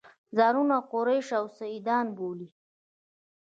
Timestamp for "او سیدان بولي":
1.39-2.49